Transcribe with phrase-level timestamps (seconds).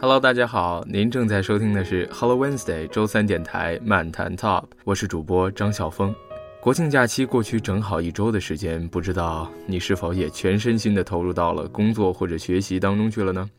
[0.00, 6.14] Hello，大家好，您正在收听的是 Hello Wednesday 周三电台漫谈 Top，我是主播张晓峰。
[6.60, 13.50] 国庆假期过去正好一周的时间，不知道你是否也全身心的投入到了工作或者学习当中去了呢？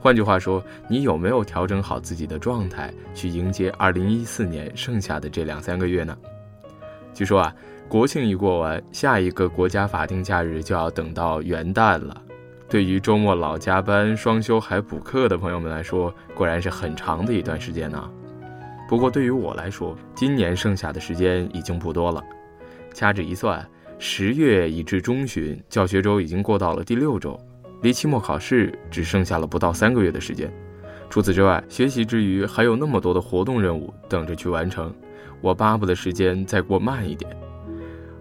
[0.00, 6.18] 换句话说，你有没有调整好自己的状态，去迎接2014年剩下的这两三个月呢？
[7.14, 7.54] 据说啊，
[7.88, 12.20] 国庆一过完，下一个国家法定假日就要等到元旦了。
[12.70, 18.08] 对于周末老加班、双休还补课的朋友们来说，果然是很长的一段时间呢。
[18.88, 22.22] 不过对于我来说，今年剩下的时间已经不多了。
[22.94, 27.36] 掐指一算，十月已至中旬，教学周已经过到了第六周。
[27.82, 30.48] 离期末考试只剩下了不到三个月的时间，
[31.08, 34.94] 除此之外，学习之余还有那么多的活动任务等着去完成，
[35.40, 37.36] 我巴不得时间再过慢一点。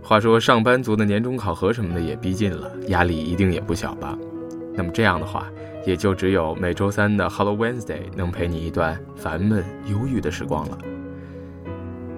[0.02, 4.18] 话说，上班族的年终考核什么的也逼近了，压力一定也不小吧？
[4.74, 5.48] 那么这样的话，
[5.86, 10.78] 也就只有每周三的 Hello Wednesday 能陪你一段烦闷忧郁的时光了。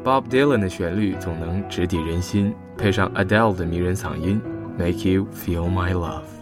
[0.04, 4.42] Bob Dylan 的旋律总能直抵人心，配上 Adele 的迷人嗓音
[4.78, 6.41] ，Make you feel my love。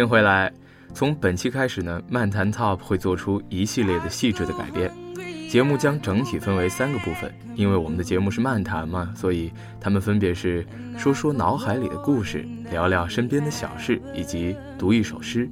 [0.00, 0.52] 迎回来。
[0.92, 4.90] 从本期开始呢，漫谈 Top 会做出一系列的细致的改编。
[5.48, 10.64] 节目将整体分为三个部分，因为我们的节目是漫谈嘛，所以他们分别是
[10.96, 15.48] 说说脑海里的故事，聊聊身边的小事，以及读一首诗。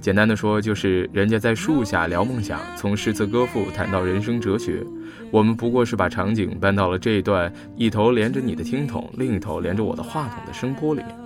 [0.00, 4.82] 简单的说，就是人家在树下聊梦想，从诗词歌赋谈到人生哲学，
[5.30, 11.25] 我们不过是把场景搬到了这一段一头连着你的听筒，另一头连着我的话筒的声波里面。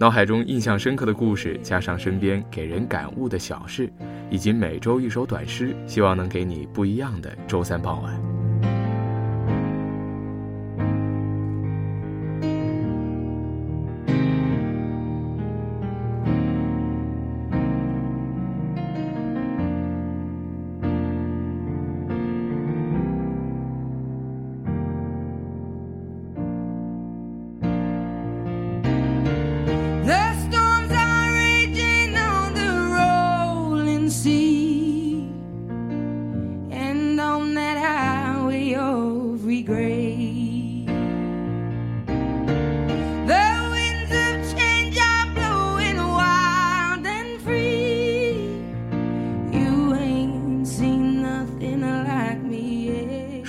[0.00, 3.92] 脑海中印象深刻的故事，加上身边给人感悟的小事，
[4.30, 8.39] 以及每周一首短诗，希望能给你不一样的周三傍晚。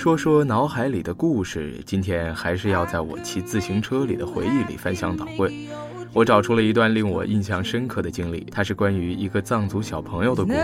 [0.02, 5.68] 说说脑海里的故事，今天还是要在我骑自行车里的回忆里翻箱倒柜。
[6.12, 10.58] 我找出了一段令我印象深刻的经历，它是关于一个藏族小朋友的故事。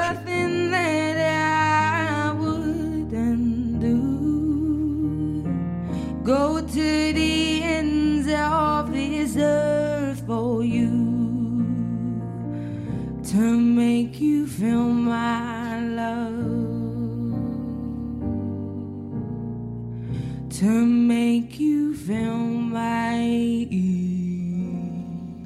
[13.30, 14.88] to make you feel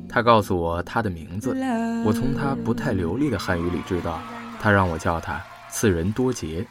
[0.09, 1.55] 他告诉我他的名字，
[2.07, 4.23] 我从他不太流利的汉语里知道，
[4.59, 5.39] 他让我叫他
[5.69, 6.67] 次仁多杰。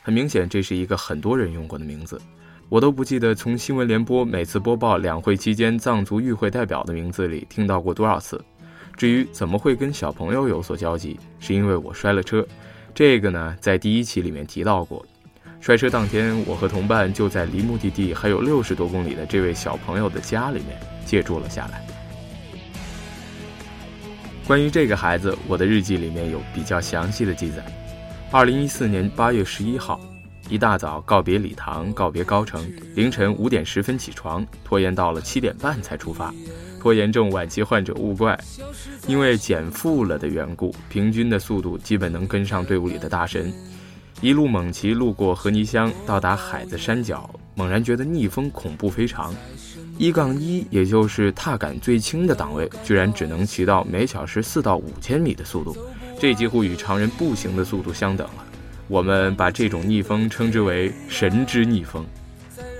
[0.00, 2.18] 很明显，这是一个很多人用过的名字，
[2.70, 8.42] 我都不记得从新闻联播每次播报两会期间藏族与会代表的名字里听到过多少次。
[8.96, 12.46] 至于怎么会跟小朋友有所交集，是因为我摔了车，
[12.94, 15.04] 这个呢在第一期里面提到过。
[15.64, 21.82] 摔车当天，我和同伴就在离目的地还有六十多公里的这位小朋友的家里面借住了下来。
[24.46, 27.64] 关于这个孩子，我的日记里面有比较详细的记载。
[28.30, 29.98] 二零一四年八月十一号，
[30.50, 36.30] 一大早告别礼堂，告别高城，凌晨五点十分起床，拖延到了七点半才出发。
[36.78, 38.38] 拖延症晚期患者勿怪，
[39.06, 43.50] 因为减负了的缘故，平均的速度基本能跟上队伍里的大神。
[44.24, 49.34] 一路猛骑，路过河泥乡，到达海子山脚，猛然觉得逆风恐怖非常。
[49.98, 55.76] 一杠一，也就是踏感最轻的档位，居然只能骑到每小时四到五千米的速度，
[56.18, 58.44] 这几乎与常人步行的速度相等了。
[58.88, 62.02] 我们把这种逆风称之为“神之逆风”，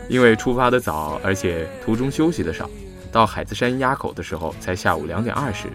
[0.08, 2.70] 因为出发的早，而且途中休息的少，
[3.12, 5.68] 到海子山垭口的时候才下午两点二十，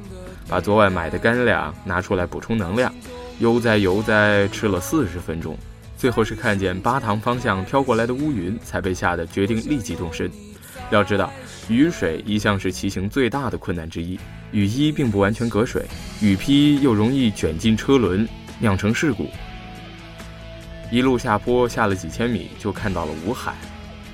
[0.47, 2.91] 把昨晚买的干粮拿出来补充能量，
[3.39, 5.57] 悠哉悠哉吃了四十分钟，
[5.95, 10.29] 最后是看见巴塘方向飘过来的乌云，才被吓得决定立即动身。
[10.91, 11.31] 要知道，
[11.69, 14.19] 雨水一向是骑行最大的困难之一。
[14.51, 15.85] 雨衣并不完全隔水，
[16.21, 18.27] 雨披又容易卷进车轮，
[18.59, 19.27] 酿成事故。
[20.91, 23.53] 一路下坡，下了几千米，就看到了五海。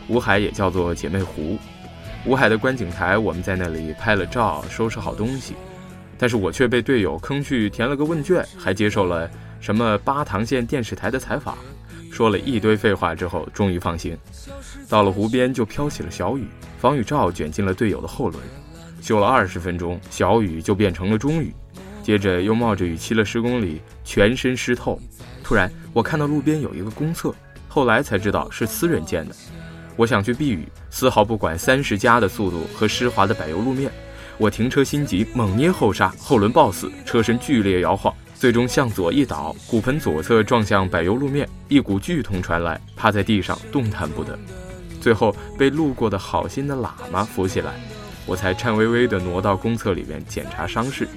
[0.07, 1.57] 五海也叫做姐妹湖。
[2.25, 5.55] 五海的观景台，我们在那里拍了照，收拾好东西。
[6.17, 9.29] 但是我却被队友坑去填了个问卷，还接受了
[9.59, 11.57] 什么巴塘县电视台的采访。
[12.11, 14.17] 说了一堆废话之后，终于放心。
[14.87, 16.47] 到了湖边就飘起了小雨，
[16.77, 18.41] 防雨罩卷进了队友的后轮。
[19.01, 21.53] 修了二十分钟，小雨就变成了中雨。
[22.01, 24.97] 接着又冒着雨骑了十公里，全身湿透。
[25.43, 27.35] 突然我看到路边有一个公厕，
[27.67, 29.35] 后来才知道是私人建的。
[29.97, 33.91] 我想去避雨，丝毫不管三十加的速度和湿滑的柏油路面。
[34.37, 38.13] 我停车心急，猛捏后刹，后轮抱死，车身剧烈摇晃。
[38.37, 44.37] 最终向左一倒，骨盆左侧撞向柏油路面，一股剧痛传来，趴在地上动弹不得。
[44.99, 47.71] 最后被路过的好心的喇嘛扶起来，
[48.25, 51.07] 我才颤巍巍地挪到公厕里面检查伤势，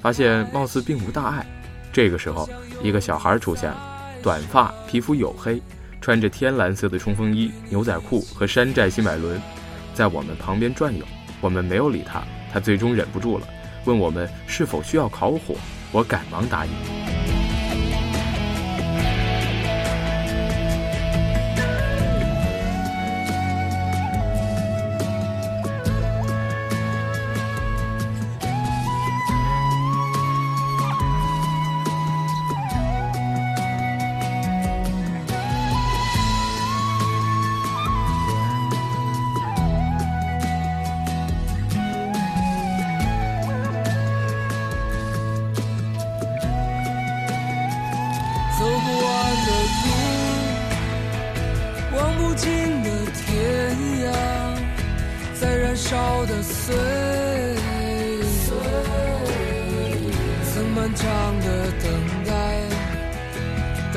[0.00, 1.46] 发现貌似并无大碍。
[1.92, 2.48] 这个时候，
[2.82, 3.76] 一个小孩出现了，
[4.22, 5.60] 短发，皮肤黝黑，
[6.00, 9.40] 穿着天蓝色的冲锋衣、牛仔裤和山寨新百伦，
[9.92, 11.04] 在我们旁边转悠。
[11.40, 12.22] 我们没有理他，
[12.52, 13.46] 他最终忍不住了，
[13.84, 15.54] 问我们是否需要烤火。
[15.90, 17.01] 我赶忙答应。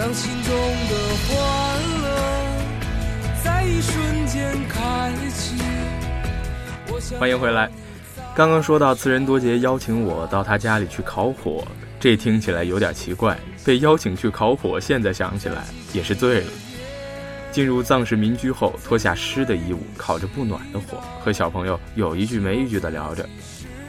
[0.06, 0.96] 当心中的
[1.26, 1.36] 欢
[2.04, 2.08] 乐
[3.44, 5.56] 在一瞬间开启。
[7.18, 7.68] 欢迎回来。
[8.36, 11.68] 刚刚说到次仁多杰邀请我到他家里去烤火，
[12.00, 13.36] 这听起来有点奇怪。
[13.66, 16.52] 被邀请去烤火，现在想起来也是醉了。
[17.52, 23.28] 进入藏式民居后，脱下湿的衣物，烤着不暖的火，和小朋友有一句没一句的聊着。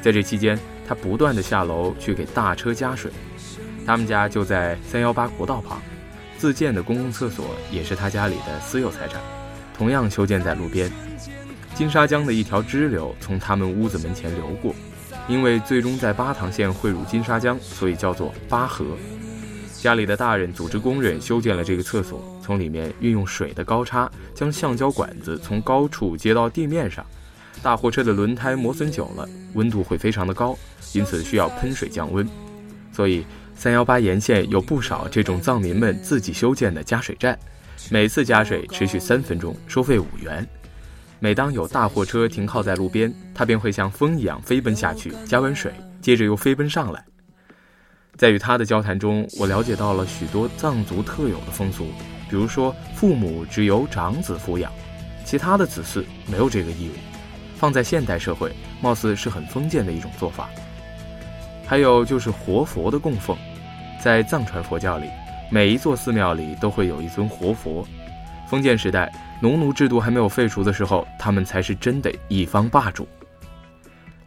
[0.00, 0.58] 在这期间，
[0.88, 3.10] 他不断的下楼去给大车加水。
[3.84, 5.80] 他们家就在三幺八国道旁，
[6.38, 9.20] 自建的公共厕所也是他家里的私有财产，
[9.76, 10.90] 同样修建在路边。
[11.74, 14.74] 金沙江的一条支流从他们屋子门前流过，
[15.28, 18.84] 因为最终在巴塘县汇入金沙江，所以叫做巴河。
[19.78, 27.04] 家里的大人组织工人修建了这个厕所，从里面运用水的高差，将橡胶管子从高处接到地面上。
[27.62, 30.56] 大货车的轮胎磨损久了，温度会非常的高，
[30.92, 32.26] 因此需要喷水降温。
[32.92, 33.26] 所以
[33.56, 37.36] 三幺八沿线有不少这种藏民们自己修建的加水站，
[37.90, 40.46] 每次加水持续三分钟，收费五元。
[41.18, 45.72] 每当有大货车停靠在路边，他便会像风一样飞奔下去，加完水，
[46.02, 47.02] 接着又飞奔上来。
[48.16, 51.86] 在与他的交谈中，我了解到了许多藏族特有的风俗，
[52.28, 54.70] 比如说父母只由长子抚养，
[55.24, 56.92] 其他的子嗣没有这个义务。
[57.56, 60.50] 放在现代社会，貌似是很封建的一种做法。
[61.66, 63.36] 还有就是活佛的供奉，
[64.00, 65.08] 在藏传佛教里，
[65.50, 67.86] 每一座寺庙里都会有一尊活佛。
[68.48, 73.08] 封建时代，农奴制度还没有废除的时候，他们才是真的一方霸主。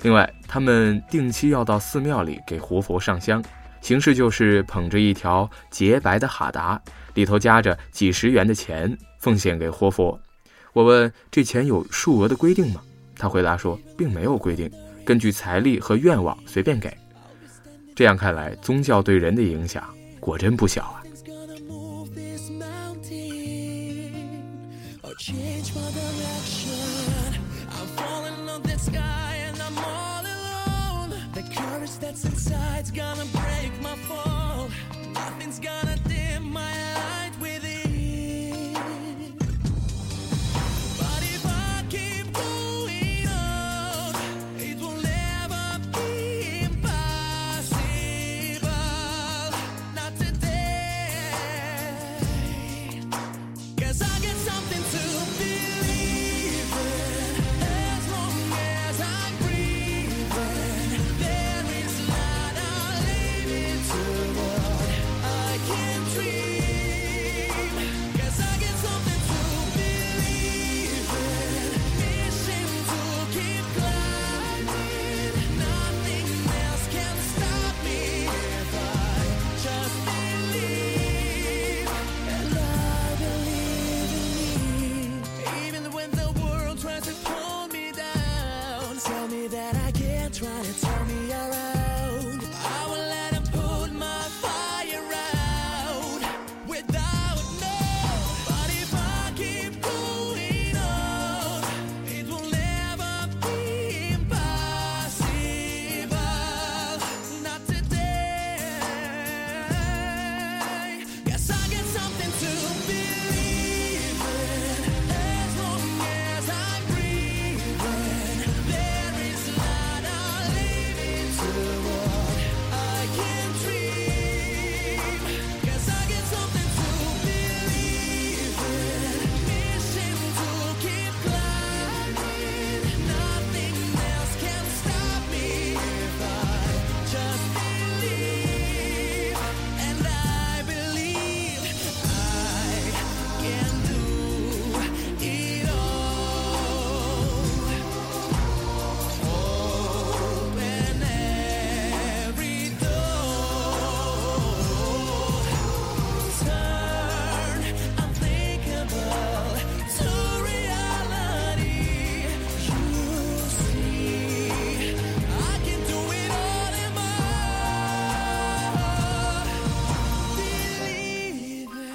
[0.02, 3.42] 另外，他们定期要到寺庙里给活佛上香，
[3.80, 6.82] 形式就是捧着一条洁白的哈达，
[7.14, 10.20] 里头夹着几十元的钱，奉献给活佛。
[10.74, 12.82] 我问这钱有数额的规定吗？
[13.18, 14.70] 他回答说，并没有规定，
[15.06, 16.94] 根据财力和愿望随便给。
[18.00, 19.84] 这样看来，宗教对人的影响
[20.22, 21.04] 果真不小啊。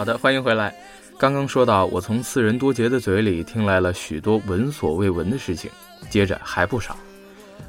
[0.05, 0.71] 好的，欢迎回来。
[1.17, 5.71] 刚刚说到，我从四人多杰的嘴里听来了许多闻所未闻的事情，
[6.11, 6.95] 接着还不少。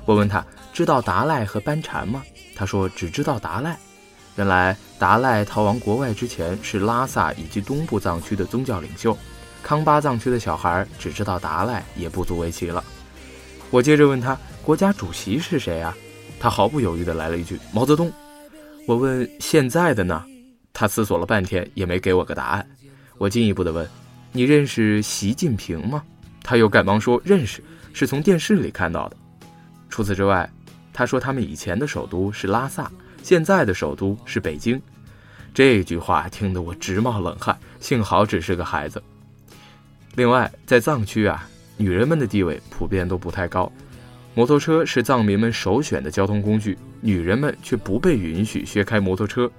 [0.04, 2.22] 我问他知道达赖和班禅吗？
[2.54, 3.77] 他说只知道达赖。
[4.36, 9.18] 原来达赖逃亡国外之前是拉萨以及东部藏区的宗教领袖，
[9.63, 12.84] 康巴藏区的小孩只知道达赖也不足为奇了。
[13.70, 15.96] 我接着问他国家主席是谁啊？
[16.38, 18.12] 他毫不犹豫地来了一句毛泽东。
[18.86, 20.22] 我问现在的呢？
[20.75, 22.67] 他思索了半天也没给我个答案。
[23.17, 23.89] 我进一步的问
[24.34, 26.03] ：“你认识习近平吗？”
[26.44, 27.63] 他又赶忙说：“认识，
[27.94, 29.15] 是从电视里看到的。”
[29.89, 30.48] 除此之外，
[30.91, 32.91] 他说他们以前的首都是拉萨，
[33.24, 34.79] 现在的首都是北京。
[35.53, 39.01] 这句话听得我直冒冷汗，幸好只是个孩子。
[40.15, 43.72] 另外，在藏区啊，女人们的地位普遍都不太高，
[44.34, 49.50] 摩托车是藏民们首选的交通工具，女人们却不被允许学开摩托车。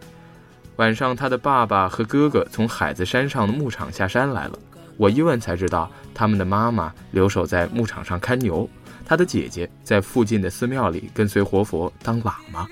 [0.76, 4.58] 晚上，他的爸爸和哥哥从海子山上的牧场下山来了。
[4.98, 8.68] 我一问才知道，他们的妈妈留守在牧场上看牛，
[9.04, 12.66] 他的姐姐在附近的寺庙里跟随活佛当喇嘛。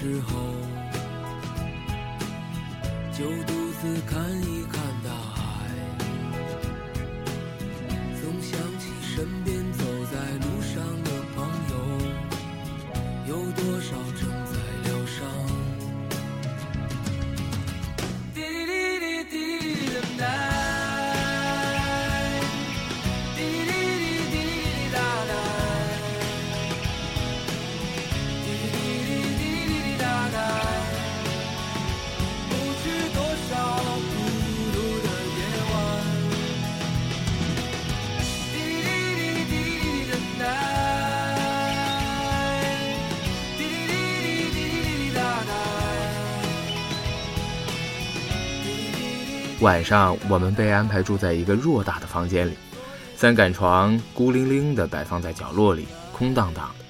[0.00, 0.32] 时候，
[3.12, 3.52] 就独
[3.82, 4.59] 自看一
[49.60, 52.54] 晚上，我们被安排住在一个偌大的房间里，
[53.14, 56.84] 三杆床孤零零地摆放在角落里，空荡荡的。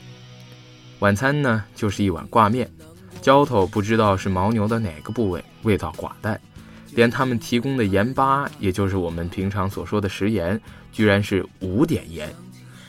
[1.00, 2.70] 晚餐呢，就是一碗挂面，
[3.20, 6.40] 浇头不知道是牦牛的哪个部位，味道寡淡，
[6.92, 10.60] 连他们提供的盐巴，也就是我们平常所说的食盐，
[10.92, 12.32] 居然是五点盐。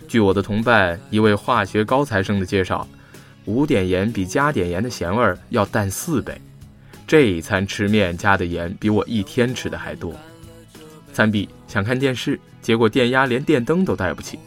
[0.07, 2.87] 据我的同伴一位化学高材生的介绍，
[3.45, 6.39] 五点盐比加点盐的咸味儿要淡四倍。
[7.11, 10.15] 这一餐吃面加的盐比我一天吃的还多。
[11.11, 14.39] 餐 B 想看电视，结果电压连电灯都带不起，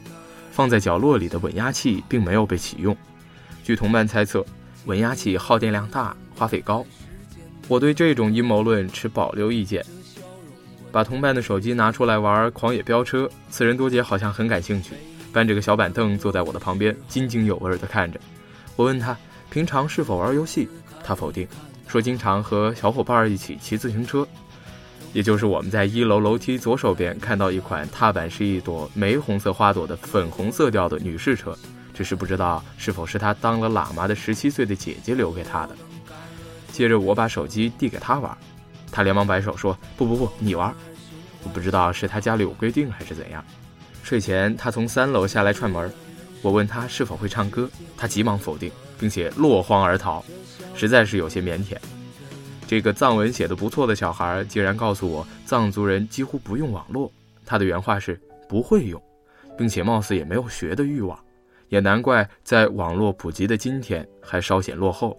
[0.51, 2.97] 放在角落里的稳压器并没有被启用。
[3.63, 4.43] 据同伴猜测，
[4.87, 6.87] 稳压器耗电量大，花费高。
[7.69, 9.85] 我对这种阴谋论持保留意见。
[10.91, 14.95] 把同伴的手机拿出来玩狂野飙车，此人多杰好像很感兴趣，
[15.35, 18.19] 搬着个小板凳坐在我的旁边，津津有味地看着。
[18.75, 19.15] 我问他
[19.51, 20.67] 平常是否玩游戏，
[21.05, 21.47] 他否定。
[21.95, 24.27] 说经常和小伙伴一起骑自行车，
[25.13, 31.57] 也就是我们在一楼楼梯左手边看到一款踏板是一朵玫红色花朵的粉红色调的女士车，
[31.95, 35.77] 只是不知道是否是他当了喇嘛的十七岁的姐姐留给他的。
[36.73, 38.37] 接着我把手机递给他玩，
[38.91, 40.75] 他连忙摆手说：“不不不，你玩。”
[41.45, 43.45] 我不知道是他家里有规定还是怎样。
[44.03, 45.89] 睡前他从三楼下来串门，
[46.43, 50.25] 我问他是否会唱歌，他急忙否定，并且落荒而逃。
[50.75, 51.77] 实在是有些腼腆。
[52.67, 57.13] 这个藏文写的不错的小孩竟然告诉我，藏族人几乎不用网络。
[57.45, 59.01] 他的原话是不会用，
[59.57, 61.19] 并且貌似也没有学的欲望，
[61.69, 65.17] 也难怪在网络普及的今天还稍显落后。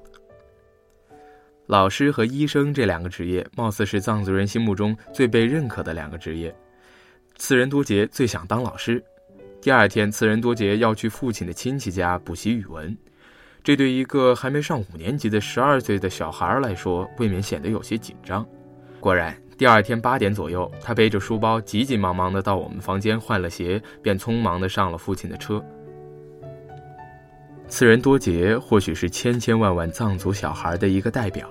[1.68, 6.54] 老师和医生这两个职业，貌似是藏族人心目中最被认可的两个职业。
[7.38, 9.04] 次仁多杰最想当老师。
[9.62, 12.96] 第二天，次仁多杰要去父亲的亲戚家补习语文。
[13.66, 18.46] 这对一个还没上五年级的十二岁的小孩来说，未免显得有些紧张。
[19.00, 25.60] 果然，第二天八点左右，他背着书包，急急忙忙的到我们房间换了鞋，便匆忙的上了父亲的车。
[27.68, 31.50] 次仁多杰或许是千千万万藏族小孩的一个代表，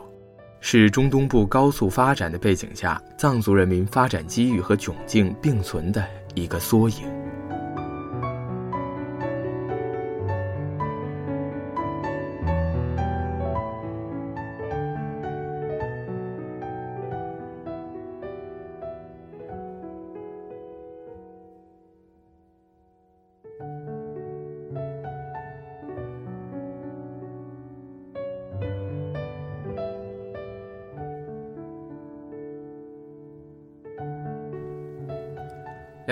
[0.60, 7.23] 是中东部高速发展的背景下，藏族人民发展机遇和窘境并存的一个缩影。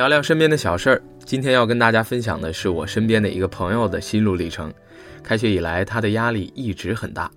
[0.03, 1.01] 聊聊身边的小事儿。
[1.25, 4.75] 今天要跟大家分享的是我身边的一个朋友的心路历程。
[5.23, 7.31] 开学以来，他的压力一直很大。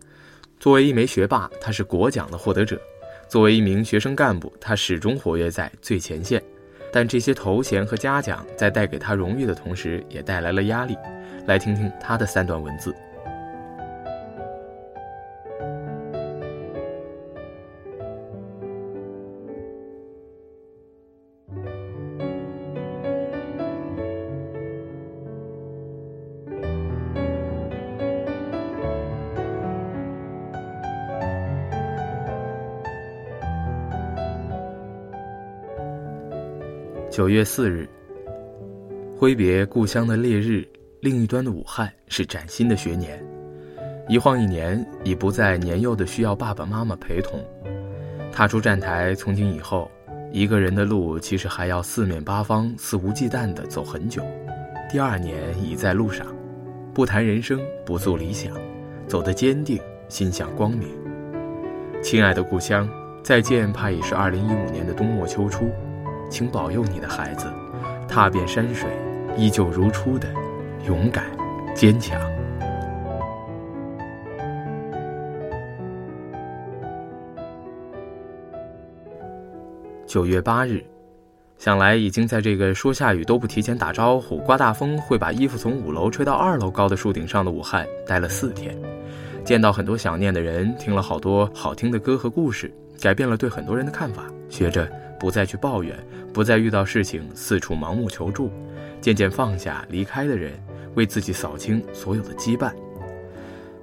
[0.60, 2.76] 作为一枚学霸，他是国奖的获得者；
[3.30, 6.42] 作为一名学生干部，他始终活跃在最前线。
[6.92, 10.98] 但这些头衔和嘉奖在带给他荣誉的同时，也带来了压力。
[11.46, 12.96] 来听听他的三段文字。
[37.16, 37.88] 九月四日，
[39.18, 40.68] 挥别故乡的烈日，
[41.00, 43.26] 另一端的武汉是崭新的学年。
[44.10, 47.42] 一晃一年，已不再年幼的需要爸爸妈妈陪同。
[48.34, 49.90] 踏出站台，从今以后，
[50.34, 54.22] 一个人的路其实还要四面八方、肆无忌惮地走很久。
[54.92, 56.28] 第二年已在路上，
[56.94, 58.54] 不谈人生，不诉理想，
[59.08, 60.90] 走得坚定，心向光明。
[62.04, 62.90] 亲爱的故乡，
[63.24, 65.70] 再见，怕已是二零一五年的冬末秋初。
[66.30, 67.48] 请保佑你的孩子
[68.08, 68.90] 踏遍山水
[69.38, 70.28] 依旧如初的
[70.88, 71.26] 勇敢
[71.74, 72.20] 坚强。
[80.06, 80.82] 九月八日
[81.58, 88.74] 想来已经在这个说下雨都不提前打招呼刮大风会把衣服从五楼吹到二楼高的树顶上的武汉待了四天。
[89.44, 95.96] 见到很多想念的人听了好多好听的歌和故事改变了对很多人的看法学着不再去抱怨，
[96.34, 98.52] 不再遇到事情四处盲目求助，
[99.02, 100.54] 渐渐放下离开的人，
[100.96, 102.72] 为自己扫清所有的羁绊。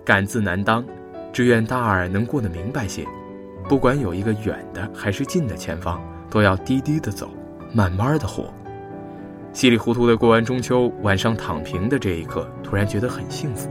[0.04, 0.84] 敢字难当，
[1.32, 3.06] 只愿大二能过得明白些。
[3.68, 7.30] 不管有一个远的还是近的前方，都要低低的走，
[7.72, 8.52] 慢慢的活。
[9.52, 13.70] 稀里糊涂的过完中秋，晚上躺平的这一刻，突然觉得很幸福。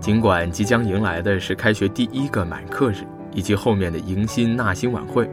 [0.00, 5.30] 尽管即将迎来的是开学第一个满课日，以及后面的迎新纳新晚会，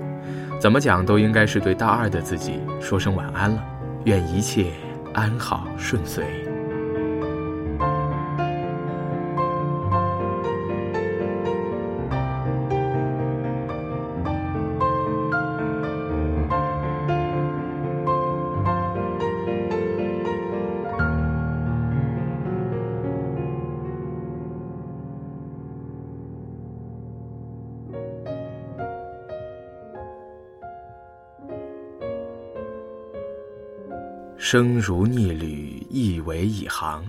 [0.60, 3.64] 怎么讲都应该是对大二的自己说声晚安了。
[4.06, 4.72] 愿一切
[5.14, 6.49] 安好顺遂。
[34.52, 37.06] 生如逆旅，亦为一行。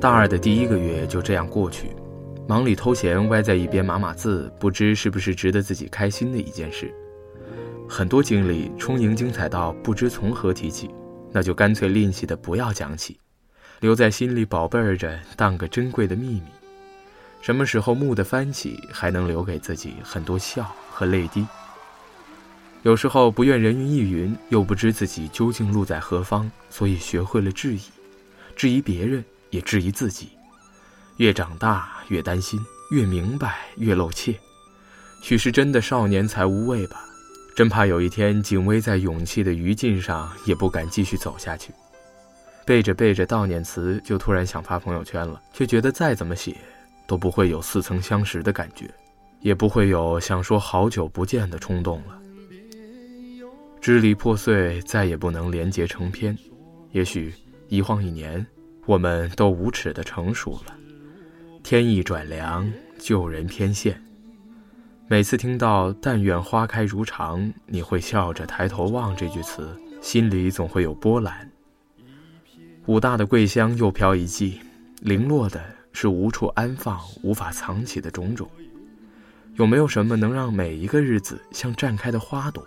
[0.00, 1.90] 大二的第一个月就这样过去，
[2.46, 6.94] 忙里偷闲，歪在一边码码字，不知是不是值得自己开心的一件事。
[7.88, 10.88] 很多经历充盈精彩到不知从何提起，
[11.32, 13.18] 那就干脆吝惜的不要讲起，
[13.80, 16.42] 留在心里宝贝儿着，当个珍贵的秘密。
[17.40, 21.44] 什么时候蓦地翻起，还能留给自己很多笑和泪滴。
[22.88, 27.80] 有时候不愿人云亦云，又不知自己究竟路在何方，所以学会了质疑，
[28.56, 30.30] 质疑别人，也质疑自己。
[31.18, 32.58] 越长大越担心，
[32.90, 34.34] 越明白越露怯。
[35.22, 37.04] 许是真的少年才无畏吧，
[37.54, 41.74] 真怕有一天紧偎在勇气的余烬上，也不敢继续走下去。
[42.64, 46.56] 背着背着悼念词，就突然想发朋友圈了，却觉得再怎么写，
[47.06, 48.88] 都不会有似曾相识的感觉，
[49.40, 52.18] 也不会有想说好久不见的冲动了。
[53.88, 56.36] 支离破碎，再也不能连结成篇。
[56.92, 57.32] 也许
[57.68, 58.46] 一晃一年，
[58.84, 60.76] 我们都无耻的成熟了。
[61.62, 63.98] 天意转凉，旧人偏现。
[65.06, 71.50] 每次听到“但愿花开如常，你会笑着抬头望”这句词，心里总会有波澜。
[72.84, 74.60] 武大的桂香又飘一季，
[75.00, 78.50] 零落的是无处安放、无法藏起的种种。
[79.54, 82.62] 有没有什么能让每一个日子像绽开的花朵？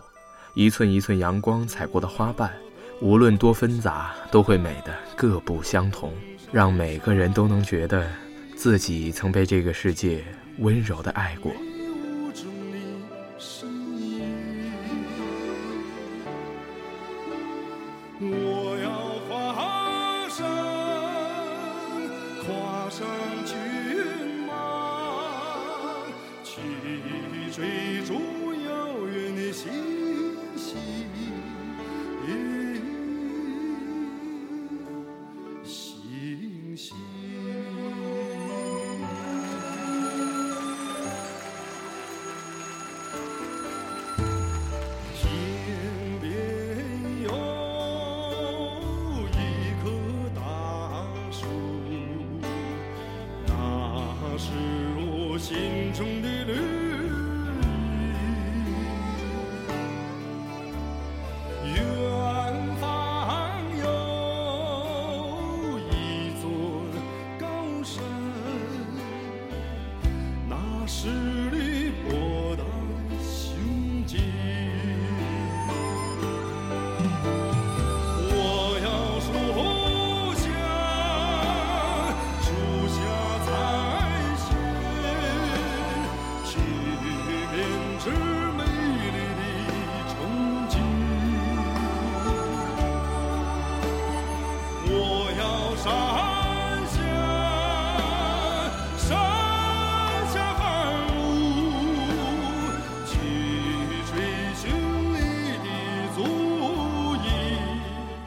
[0.54, 2.52] 一寸一寸阳光踩过的花瓣，
[3.00, 6.14] 无论多纷杂，都会美得各不相同，
[6.52, 8.06] 让每个人都能觉得，
[8.56, 10.24] 自己曾被这个世界
[10.60, 11.52] 温柔的爱过。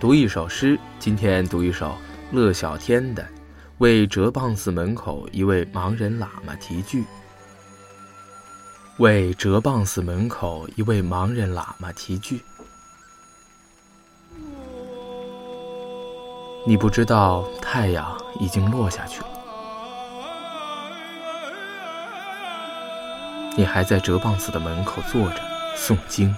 [0.01, 1.97] 读一首诗，今天读一首
[2.31, 3.23] 乐小天的
[3.79, 7.03] 《为哲蚌寺门口一位盲人喇嘛题句》。
[8.99, 12.43] 为哲蚌寺门口一位盲人喇嘛题句。
[16.67, 19.29] 你不知道太阳已经落下去了，
[23.57, 25.41] 你还在哲蚌寺的门口坐着
[25.77, 26.35] 诵经。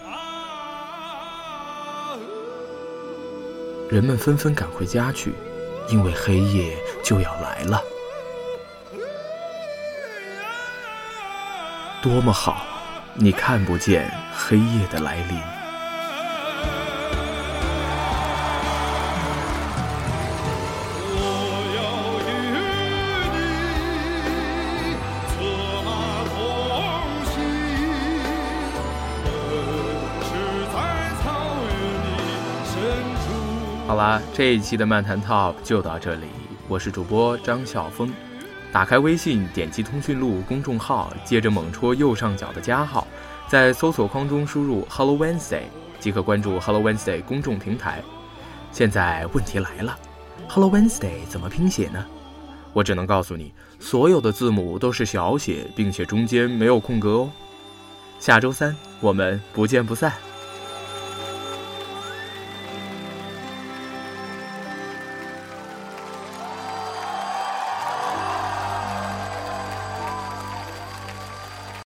[3.88, 5.32] 人们纷纷赶回家去，
[5.88, 7.80] 因为黑夜就要来了。
[12.02, 12.66] 多么好，
[13.14, 15.55] 你看不见黑夜的来临。
[33.96, 36.26] 好啦，这一期的漫谈 Top 就到这里，
[36.68, 38.12] 我是主播张晓峰。
[38.70, 43.06] 打开微信，点击通讯录公众号，接着猛戳右上角的加号，
[43.48, 45.62] 在搜索框中输入 Hello Wednesday
[45.98, 48.02] 即可关注 Hello Wednesday 公众平台。
[48.70, 49.98] 现在问题来了
[50.46, 52.04] ，Hello Wednesday 怎么拼写呢？
[52.74, 57.30] 我只能告诉你，所有的字母都是小写，并且中间没有空格哦。
[58.20, 60.12] 下周三我们不见不散。